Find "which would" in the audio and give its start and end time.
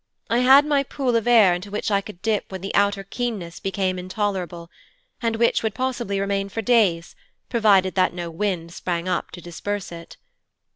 5.35-5.75